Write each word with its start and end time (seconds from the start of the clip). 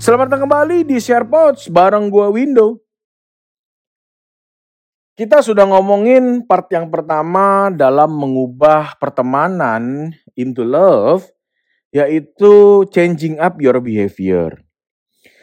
Selamat 0.00 0.32
datang 0.32 0.48
kembali 0.48 0.88
di 0.88 0.96
SharePods 0.96 1.68
bareng 1.68 2.08
gua 2.08 2.32
Window. 2.32 2.80
Kita 5.12 5.44
sudah 5.44 5.68
ngomongin 5.68 6.48
part 6.48 6.72
yang 6.72 6.88
pertama 6.88 7.68
dalam 7.68 8.08
mengubah 8.08 8.96
pertemanan 8.96 10.08
into 10.32 10.64
love, 10.64 11.28
yaitu 11.92 12.80
changing 12.88 13.36
up 13.36 13.60
your 13.60 13.76
behavior. 13.76 14.56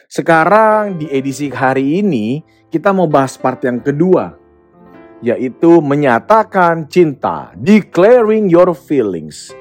Sekarang 0.10 0.98
di 0.98 1.06
edisi 1.14 1.54
hari 1.54 2.02
ini 2.02 2.42
kita 2.74 2.90
mau 2.98 3.06
bahas 3.06 3.38
part 3.38 3.62
yang 3.62 3.78
kedua, 3.78 4.34
yaitu 5.22 5.86
menyatakan 5.86 6.90
cinta, 6.90 7.54
declaring 7.62 8.50
your 8.50 8.74
feelings. 8.74 9.54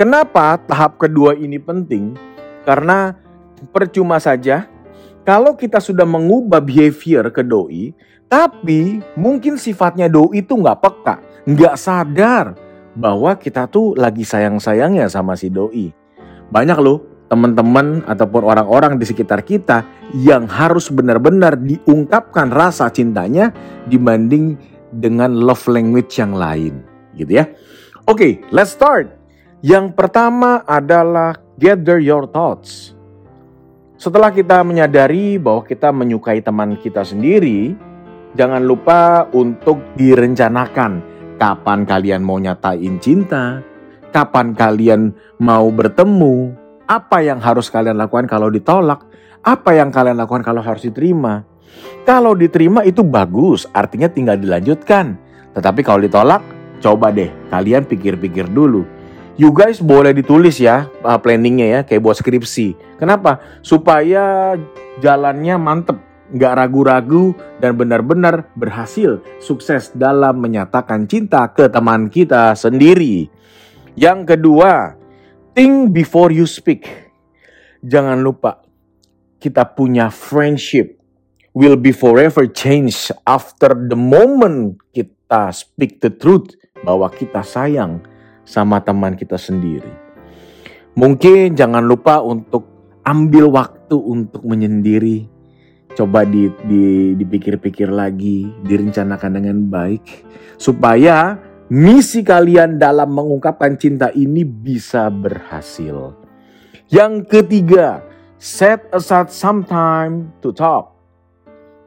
Kenapa 0.00 0.56
tahap 0.64 0.96
kedua 0.96 1.36
ini 1.36 1.60
penting? 1.60 2.16
Karena 2.64 3.27
percuma 3.70 4.22
saja 4.22 4.70
kalau 5.28 5.52
kita 5.52 5.76
sudah 5.76 6.08
mengubah 6.08 6.64
behavior 6.64 7.28
ke 7.28 7.44
doi, 7.44 7.92
tapi 8.32 9.04
mungkin 9.12 9.60
sifatnya 9.60 10.08
doi 10.08 10.40
itu 10.40 10.56
nggak 10.56 10.80
peka, 10.80 11.20
nggak 11.44 11.76
sadar 11.76 12.56
bahwa 12.96 13.36
kita 13.36 13.68
tuh 13.68 13.92
lagi 13.92 14.24
sayang-sayangnya 14.24 15.04
sama 15.12 15.36
si 15.36 15.52
doi. 15.52 15.92
Banyak 16.48 16.78
loh 16.80 17.04
teman-teman 17.28 18.08
ataupun 18.08 18.40
orang-orang 18.40 18.96
di 18.96 19.04
sekitar 19.04 19.44
kita 19.44 19.84
yang 20.16 20.48
harus 20.48 20.88
benar-benar 20.88 21.60
diungkapkan 21.60 22.48
rasa 22.48 22.88
cintanya 22.88 23.52
dibanding 23.84 24.56
dengan 24.88 25.36
love 25.36 25.68
language 25.68 26.16
yang 26.16 26.32
lain, 26.32 26.80
gitu 27.20 27.36
ya. 27.36 27.44
Oke, 28.08 28.16
okay, 28.16 28.32
let's 28.48 28.72
start. 28.72 29.12
Yang 29.60 29.92
pertama 29.92 30.64
adalah 30.64 31.36
gather 31.60 32.00
your 32.00 32.24
thoughts. 32.24 32.97
Setelah 33.98 34.30
kita 34.30 34.62
menyadari 34.62 35.42
bahwa 35.42 35.66
kita 35.66 35.90
menyukai 35.90 36.38
teman 36.38 36.78
kita 36.78 37.02
sendiri, 37.02 37.74
Jangan 38.36 38.60
lupa 38.60 39.24
untuk 39.32 39.80
direncanakan 39.96 41.00
kapan 41.40 41.88
kalian 41.88 42.20
mau 42.20 42.36
nyatain 42.36 43.00
cinta, 43.00 43.64
kapan 44.12 44.52
kalian 44.52 45.16
mau 45.40 45.66
bertemu, 45.72 46.52
apa 46.84 47.24
yang 47.24 47.40
harus 47.40 47.72
kalian 47.72 47.96
lakukan 47.96 48.28
kalau 48.28 48.52
ditolak, 48.52 49.00
apa 49.40 49.70
yang 49.72 49.88
kalian 49.88 50.20
lakukan 50.20 50.44
kalau 50.44 50.60
harus 50.60 50.84
diterima. 50.84 51.42
Kalau 52.04 52.36
diterima 52.36 52.84
itu 52.84 53.00
bagus, 53.00 53.64
artinya 53.72 54.12
tinggal 54.12 54.36
dilanjutkan. 54.36 55.16
Tetapi 55.56 55.80
kalau 55.80 56.04
ditolak, 56.04 56.44
coba 56.84 57.08
deh 57.08 57.32
kalian 57.48 57.88
pikir-pikir 57.88 58.44
dulu. 58.52 58.84
You 59.38 59.54
guys 59.54 59.78
boleh 59.78 60.10
ditulis 60.10 60.58
ya 60.58 60.90
uh, 61.06 61.14
planningnya 61.22 61.66
ya 61.70 61.80
kayak 61.86 62.02
buat 62.02 62.18
skripsi. 62.18 62.98
Kenapa? 62.98 63.38
Supaya 63.62 64.58
jalannya 64.98 65.54
mantep 65.54 66.02
nggak 66.34 66.54
ragu-ragu 66.58 67.38
dan 67.62 67.78
benar-benar 67.78 68.50
berhasil 68.58 69.22
sukses 69.38 69.94
dalam 69.94 70.42
menyatakan 70.42 71.06
cinta 71.06 71.46
ke 71.54 71.70
teman 71.70 72.10
kita 72.10 72.58
sendiri. 72.58 73.30
Yang 73.94 74.34
kedua, 74.34 74.98
think 75.54 75.94
before 75.94 76.34
you 76.34 76.42
speak. 76.42 76.90
Jangan 77.86 78.18
lupa 78.18 78.66
kita 79.38 79.70
punya 79.70 80.10
friendship 80.10 80.98
will 81.54 81.78
be 81.78 81.94
forever 81.94 82.42
changed 82.50 83.14
after 83.22 83.70
the 83.70 83.94
moment 83.94 84.82
kita 84.90 85.54
speak 85.54 86.02
the 86.02 86.10
truth 86.10 86.58
bahwa 86.82 87.06
kita 87.06 87.46
sayang 87.46 88.02
sama 88.48 88.80
teman 88.80 89.12
kita 89.12 89.36
sendiri. 89.36 89.92
Mungkin 90.96 91.52
jangan 91.52 91.84
lupa 91.84 92.24
untuk 92.24 92.64
ambil 93.04 93.52
waktu 93.52 93.92
untuk 93.92 94.40
menyendiri 94.48 95.28
coba 95.92 96.22
di, 96.22 96.46
di, 96.64 97.12
dipikir-pikir 97.18 97.90
lagi, 97.90 98.46
direncanakan 98.62 99.32
dengan 99.34 99.58
baik, 99.66 100.24
supaya 100.54 101.34
misi 101.68 102.22
kalian 102.22 102.78
dalam 102.78 103.10
mengungkapkan 103.10 103.74
cinta 103.74 104.14
ini 104.14 104.46
bisa 104.46 105.10
berhasil. 105.10 106.14
Yang 106.86 107.26
ketiga, 107.26 108.06
set 108.38 108.86
aside 108.94 109.34
some 109.34 109.66
time 109.66 110.30
to 110.38 110.54
talk. 110.54 110.94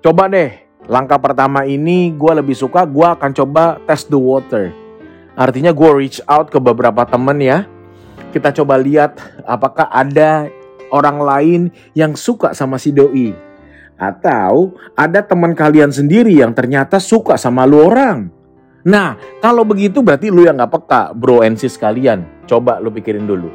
Coba 0.04 0.28
deh, 0.28 0.60
langkah 0.92 1.18
pertama 1.18 1.64
ini 1.64 2.12
gue 2.12 2.34
lebih 2.36 2.58
suka, 2.58 2.84
gue 2.84 3.08
akan 3.08 3.32
coba 3.32 3.80
test 3.88 4.12
the 4.12 4.20
water. 4.20 4.81
Artinya 5.42 5.74
gue 5.74 5.90
reach 5.98 6.22
out 6.30 6.54
ke 6.54 6.62
beberapa 6.62 7.02
temen 7.10 7.42
ya. 7.42 7.66
Kita 8.30 8.54
coba 8.62 8.78
lihat 8.78 9.18
apakah 9.50 9.90
ada 9.90 10.46
orang 10.94 11.18
lain 11.18 11.62
yang 11.98 12.14
suka 12.14 12.54
sama 12.54 12.78
si 12.78 12.94
doi 12.94 13.34
atau 13.98 14.78
ada 14.94 15.26
teman 15.26 15.58
kalian 15.58 15.90
sendiri 15.90 16.38
yang 16.38 16.54
ternyata 16.54 17.02
suka 17.02 17.42
sama 17.42 17.66
lu 17.66 17.90
orang. 17.90 18.30
Nah, 18.86 19.18
kalau 19.42 19.62
begitu 19.62 20.02
berarti 20.02 20.34
lu 20.34 20.46
yang 20.46 20.58
gak 20.58 20.74
peka, 20.74 21.02
bro 21.14 21.46
and 21.46 21.58
sis 21.58 21.78
kalian. 21.78 22.26
Coba 22.50 22.82
lu 22.82 22.90
pikirin 22.90 23.30
dulu. 23.30 23.50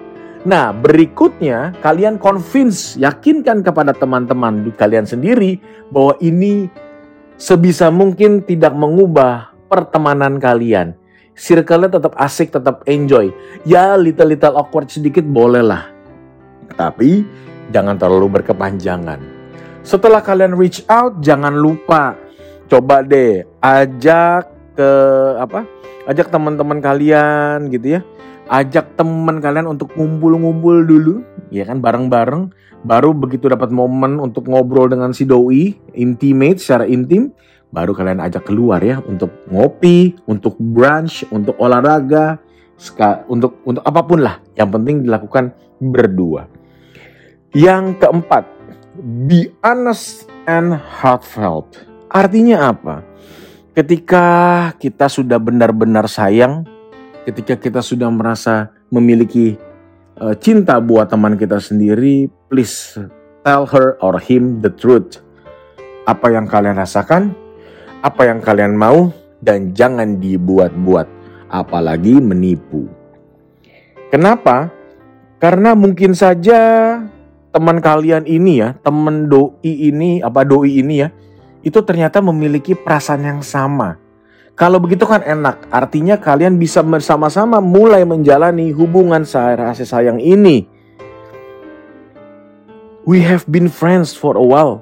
Nah, 0.47 0.71
berikutnya 0.71 1.75
kalian 1.83 2.23
convince, 2.23 2.95
yakinkan 2.95 3.67
kepada 3.67 3.91
teman-teman 3.91 4.71
kalian 4.79 5.03
sendiri 5.03 5.59
bahwa 5.91 6.15
ini 6.23 6.71
sebisa 7.35 7.91
mungkin 7.91 8.47
tidak 8.47 8.71
mengubah 8.79 9.51
pertemanan 9.67 10.39
kalian. 10.39 10.95
Circle-nya 11.37 12.01
tetap 12.01 12.17
asik, 12.17 12.49
tetap 12.49 12.81
enjoy. 12.89 13.29
Ya, 13.69 13.93
little-little 13.95 14.57
awkward 14.57 14.89
sedikit 14.89 15.23
boleh 15.23 15.61
lah. 15.61 15.93
Tapi 16.81 17.29
jangan 17.71 18.01
terlalu 18.01 18.41
berkepanjangan. 18.41 19.21
Setelah 19.85 20.25
kalian 20.25 20.57
reach 20.57 20.83
out, 20.89 21.21
jangan 21.21 21.53
lupa 21.55 22.17
coba 22.67 23.05
deh 23.05 23.47
ajak 23.63 24.51
ke 24.75 24.91
apa? 25.39 25.63
Ajak 26.11 26.33
teman-teman 26.33 26.83
kalian 26.83 27.71
gitu 27.71 27.99
ya. 27.99 28.01
Ajak 28.49 28.97
teman 28.97 29.39
kalian 29.39 29.67
untuk 29.71 29.93
ngumpul-ngumpul 29.95 30.89
dulu, 30.89 31.21
ya 31.53 31.67
kan 31.69 31.85
bareng-bareng. 31.85 32.51
Baru 32.87 33.11
begitu 33.11 33.51
dapat 33.51 33.75
momen 33.75 34.23
untuk 34.23 34.47
ngobrol 34.47 34.87
dengan 34.87 35.11
si 35.11 35.27
doi, 35.27 35.75
intimate 35.99 36.63
secara 36.63 36.87
intim, 36.87 37.35
baru 37.77 37.93
kalian 37.93 38.25
ajak 38.25 38.49
keluar 38.49 38.81
ya 38.81 39.05
untuk 39.05 39.45
ngopi, 39.53 40.17
untuk 40.25 40.57
brunch, 40.57 41.29
untuk 41.29 41.61
olahraga, 41.61 42.41
untuk 43.29 43.61
untuk 43.69 43.85
apa 43.85 44.01
pun 44.01 44.25
lah. 44.25 44.41
Yang 44.57 44.81
penting 44.81 44.97
dilakukan 45.05 45.53
berdua. 45.77 46.49
Yang 47.53 48.01
keempat, 48.01 48.49
be 49.29 49.53
honest 49.61 50.25
and 50.49 50.73
heartfelt. 50.73 51.85
Artinya 52.09 52.73
apa? 52.73 53.05
Ketika 53.77 54.25
kita 54.81 55.13
sudah 55.13 55.37
benar-benar 55.37 56.09
sayang, 56.09 56.65
ketika 57.29 57.61
kita 57.61 57.85
sudah 57.85 58.09
merasa 58.09 58.73
memiliki 58.89 59.61
uh, 60.17 60.33
cinta 60.41 60.81
buat 60.81 61.13
teman 61.13 61.37
kita 61.37 61.61
sendiri, 61.61 62.33
please 62.49 62.97
tell 63.45 63.69
her 63.69 64.01
or 64.01 64.17
him 64.17 64.65
the 64.65 64.73
truth. 64.73 65.21
Apa 66.09 66.33
yang 66.33 66.49
kalian 66.49 66.81
rasakan, 66.81 67.37
apa 68.07 68.31
yang 68.31 68.39
kalian 68.39 68.79
mau, 68.79 69.11
dan 69.43 69.75
jangan 69.75 70.23
dibuat-buat, 70.23 71.11
apalagi 71.51 72.23
menipu. 72.23 72.87
Kenapa? 74.15 74.71
Karena 75.43 75.75
mungkin 75.75 76.15
saja 76.15 77.03
teman 77.51 77.83
kalian 77.83 78.23
ini 78.31 78.63
ya, 78.63 78.79
teman 78.79 79.27
doi 79.27 79.51
ini, 79.67 80.23
apa 80.23 80.47
doi 80.47 80.79
ini 80.79 81.03
ya, 81.03 81.11
itu 81.67 81.83
ternyata 81.83 82.23
memiliki 82.23 82.79
perasaan 82.79 83.27
yang 83.27 83.43
sama. 83.43 83.99
Kalau 84.57 84.81
begitu 84.81 85.05
kan 85.05 85.21
enak, 85.21 85.69
artinya 85.69 86.17
kalian 86.17 86.57
bisa 86.57 86.81
bersama-sama 86.81 87.61
mulai 87.61 88.09
menjalani 88.09 88.73
hubungan 88.73 89.27
kasih 89.29 89.85
sayang 89.85 90.23
ini. 90.23 90.65
We 93.05 93.21
have 93.27 93.45
been 93.45 93.69
friends 93.69 94.17
for 94.17 94.33
a 94.39 94.43
while, 94.43 94.81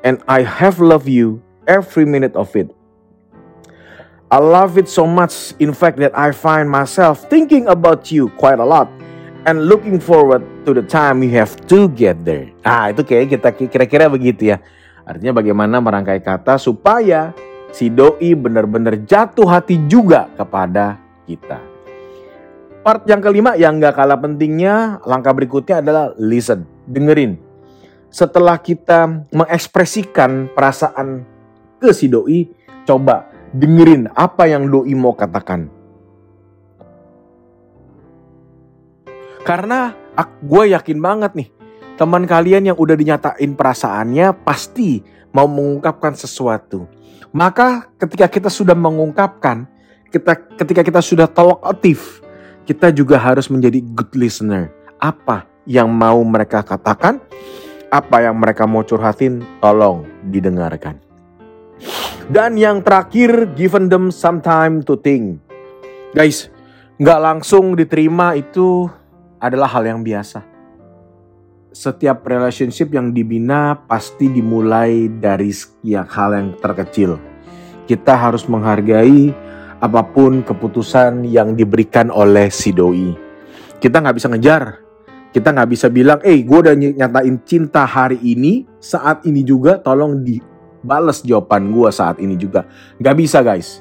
and 0.00 0.24
I 0.24 0.40
have 0.40 0.80
loved 0.80 1.10
you 1.10 1.43
every 1.66 2.04
minute 2.04 2.36
of 2.36 2.52
it. 2.56 2.70
I 4.34 4.42
love 4.42 4.80
it 4.80 4.90
so 4.90 5.06
much, 5.06 5.54
in 5.62 5.70
fact, 5.70 6.00
that 6.02 6.10
I 6.16 6.34
find 6.34 6.66
myself 6.66 7.30
thinking 7.30 7.70
about 7.70 8.10
you 8.10 8.34
quite 8.34 8.58
a 8.58 8.66
lot 8.66 8.90
and 9.46 9.68
looking 9.68 10.00
forward 10.00 10.42
to 10.64 10.74
the 10.74 10.82
time 10.82 11.20
we 11.20 11.30
have 11.36 11.54
together. 11.68 12.50
Ah, 12.64 12.90
itu 12.90 13.04
kayak 13.04 13.38
kita 13.38 13.48
kira-kira 13.54 14.10
begitu 14.10 14.56
ya. 14.56 14.58
Artinya 15.04 15.38
bagaimana 15.38 15.78
merangkai 15.78 16.18
kata 16.24 16.56
supaya 16.56 17.36
si 17.70 17.92
doi 17.92 18.32
benar-benar 18.32 19.04
jatuh 19.04 19.44
hati 19.44 19.84
juga 19.84 20.32
kepada 20.32 20.96
kita. 21.28 21.60
Part 22.84 23.08
yang 23.08 23.20
kelima 23.24 23.56
yang 23.56 23.80
gak 23.80 23.96
kalah 23.96 24.20
pentingnya, 24.20 25.00
langkah 25.08 25.32
berikutnya 25.32 25.80
adalah 25.80 26.12
listen, 26.20 26.68
dengerin. 26.84 27.40
Setelah 28.12 28.60
kita 28.60 29.28
mengekspresikan 29.32 30.52
perasaan 30.52 31.24
ke 31.84 31.92
si 31.92 32.08
doi, 32.08 32.48
coba 32.88 33.28
dengerin 33.52 34.08
apa 34.16 34.48
yang 34.48 34.64
doi 34.64 34.96
mau 34.96 35.12
katakan. 35.12 35.68
Karena 39.44 39.92
gue 40.40 40.72
yakin 40.72 40.98
banget 41.04 41.36
nih, 41.36 41.48
Teman 41.94 42.26
kalian 42.26 42.74
yang 42.74 42.78
udah 42.78 42.98
dinyatain 42.98 43.54
perasaannya 43.54 44.34
pasti 44.42 44.98
mau 45.30 45.46
mengungkapkan 45.46 46.18
sesuatu. 46.18 46.90
Maka 47.30 47.86
ketika 48.02 48.26
kita 48.26 48.50
sudah 48.50 48.74
mengungkapkan, 48.74 49.70
kita 50.10 50.34
ketika 50.58 50.82
kita 50.82 50.98
sudah 50.98 51.30
talkative, 51.30 52.18
kita 52.66 52.90
juga 52.90 53.14
harus 53.14 53.46
menjadi 53.46 53.78
good 53.94 54.10
listener. 54.18 54.74
Apa 54.98 55.46
yang 55.70 55.86
mau 55.86 56.18
mereka 56.26 56.66
katakan, 56.66 57.22
apa 57.94 58.26
yang 58.26 58.42
mereka 58.42 58.66
mau 58.66 58.82
curhatin, 58.82 59.46
tolong 59.62 60.02
didengarkan. 60.26 61.03
Dan 62.24 62.56
yang 62.56 62.80
terakhir, 62.80 63.52
given 63.52 63.92
them 63.92 64.08
some 64.08 64.40
time 64.40 64.80
to 64.80 64.96
think. 64.96 65.44
Guys, 66.16 66.48
nggak 66.96 67.20
langsung 67.20 67.76
diterima 67.76 68.32
itu 68.32 68.88
adalah 69.36 69.68
hal 69.68 69.84
yang 69.84 70.00
biasa. 70.00 70.40
Setiap 71.68 72.24
relationship 72.24 72.88
yang 72.96 73.12
dibina 73.12 73.76
pasti 73.76 74.32
dimulai 74.32 75.12
dari 75.20 75.52
sekian 75.52 76.08
hal 76.08 76.30
yang 76.32 76.48
terkecil. 76.64 77.20
Kita 77.84 78.16
harus 78.16 78.48
menghargai 78.48 79.28
apa 79.84 80.00
pun 80.00 80.40
keputusan 80.40 81.28
yang 81.28 81.52
diberikan 81.52 82.08
oleh 82.08 82.48
si 82.48 82.72
doi. 82.72 83.12
Kita 83.76 84.00
nggak 84.00 84.16
bisa 84.16 84.32
ngejar, 84.32 84.62
kita 85.28 85.52
nggak 85.52 85.68
bisa 85.68 85.92
bilang, 85.92 86.24
eh 86.24 86.40
gue 86.40 86.56
udah 86.56 86.72
nyatain 86.72 87.36
cinta 87.44 87.84
hari 87.84 88.16
ini, 88.24 88.64
saat 88.80 89.28
ini 89.28 89.44
juga 89.44 89.76
tolong 89.76 90.24
dibales 90.84 91.24
jawaban 91.24 91.72
gue 91.72 91.88
saat 91.88 92.20
ini 92.20 92.36
juga. 92.36 92.68
Nggak 93.00 93.16
bisa 93.16 93.40
guys. 93.40 93.80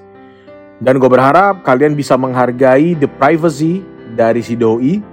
Dan 0.79 1.03
gue 1.03 1.11
berharap 1.11 1.67
kalian 1.67 1.99
bisa 1.99 2.15
menghargai 2.15 2.95
the 2.95 3.11
privacy 3.19 3.83
dari 4.15 4.39
si 4.39 4.55
doi. 4.55 5.03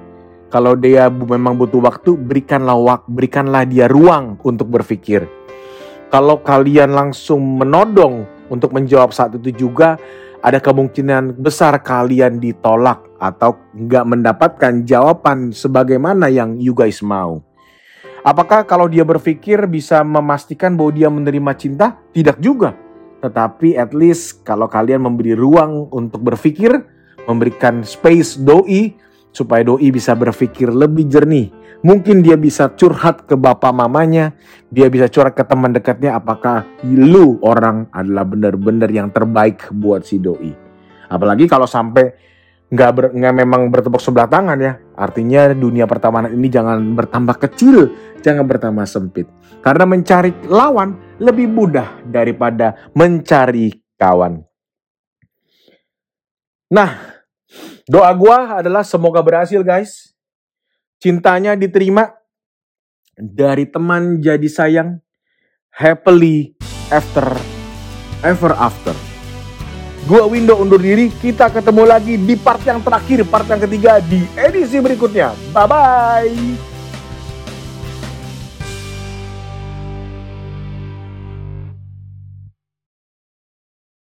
Kalau 0.50 0.74
dia 0.74 1.10
memang 1.10 1.54
butuh 1.54 1.78
waktu, 1.82 2.18
berikanlah 2.18 2.74
waktu, 2.74 3.06
berikanlah 3.10 3.62
dia 3.66 3.86
ruang 3.86 4.34
untuk 4.42 4.66
berpikir. 4.70 5.26
Kalau 6.10 6.42
kalian 6.42 6.90
langsung 6.90 7.38
menodong 7.38 8.26
untuk 8.50 8.74
menjawab 8.74 9.14
saat 9.14 9.38
itu 9.38 9.54
juga, 9.54 9.94
ada 10.42 10.58
kemungkinan 10.58 11.38
besar 11.38 11.78
kalian 11.78 12.42
ditolak 12.42 12.98
atau 13.22 13.54
nggak 13.78 14.04
mendapatkan 14.10 14.82
jawaban 14.82 15.54
sebagaimana 15.54 16.26
yang 16.26 16.58
you 16.58 16.74
guys 16.74 16.98
mau. 16.98 17.46
Apakah 18.20 18.68
kalau 18.68 18.84
dia 18.84 19.00
berpikir 19.00 19.64
bisa 19.64 20.04
memastikan 20.04 20.76
bahwa 20.76 20.92
dia 20.92 21.08
menerima 21.08 21.52
cinta? 21.56 21.96
Tidak 22.12 22.36
juga. 22.36 22.76
Tetapi 23.24 23.80
at 23.80 23.96
least 23.96 24.44
kalau 24.44 24.68
kalian 24.68 25.08
memberi 25.08 25.32
ruang 25.32 25.88
untuk 25.88 26.20
berpikir, 26.20 26.84
memberikan 27.24 27.80
space 27.80 28.36
doi 28.36 28.92
supaya 29.32 29.64
doi 29.64 29.88
bisa 29.88 30.12
berpikir 30.12 30.68
lebih 30.68 31.08
jernih. 31.08 31.48
Mungkin 31.80 32.20
dia 32.20 32.36
bisa 32.36 32.68
curhat 32.76 33.24
ke 33.24 33.40
bapak 33.40 33.72
mamanya, 33.72 34.36
dia 34.68 34.92
bisa 34.92 35.08
curhat 35.08 35.32
ke 35.32 35.40
teman 35.40 35.72
dekatnya 35.72 36.20
apakah 36.20 36.68
lu 36.84 37.40
orang 37.40 37.88
adalah 37.88 38.28
benar-benar 38.28 38.92
yang 38.92 39.08
terbaik 39.08 39.64
buat 39.72 40.04
si 40.04 40.20
doi. 40.20 40.52
Apalagi 41.08 41.48
kalau 41.48 41.64
sampai 41.64 42.12
nggak 42.70 42.90
ber, 42.94 43.04
memang 43.12 43.66
bertepuk 43.68 43.98
sebelah 43.98 44.30
tangan 44.30 44.58
ya. 44.62 44.78
Artinya 44.94 45.50
dunia 45.50 45.90
pertemanan 45.90 46.30
ini 46.30 46.46
jangan 46.46 46.78
bertambah 46.94 47.36
kecil, 47.42 47.90
jangan 48.22 48.46
bertambah 48.46 48.86
sempit. 48.86 49.26
Karena 49.60 49.84
mencari 49.84 50.32
lawan 50.46 51.18
lebih 51.18 51.50
mudah 51.50 52.00
daripada 52.06 52.88
mencari 52.94 53.74
kawan. 53.98 54.40
Nah, 56.70 56.90
doa 57.90 58.10
gua 58.14 58.62
adalah 58.62 58.86
semoga 58.86 59.20
berhasil 59.20 59.60
guys. 59.66 60.14
Cintanya 61.02 61.58
diterima 61.58 62.14
dari 63.18 63.66
teman 63.66 64.22
jadi 64.22 64.46
sayang 64.46 65.02
happily 65.74 66.54
after 66.92 67.26
ever 68.22 68.52
after. 68.54 69.09
Gua 70.08 70.24
Window 70.24 70.56
undur 70.56 70.80
diri, 70.80 71.12
kita 71.12 71.52
ketemu 71.52 71.84
lagi 71.84 72.16
di 72.16 72.32
part 72.32 72.64
yang 72.64 72.80
terakhir, 72.80 73.20
part 73.28 73.44
yang 73.44 73.60
ketiga 73.60 74.00
di 74.00 74.24
edisi 74.32 74.80
berikutnya. 74.80 75.36
Bye-bye. 75.52 76.79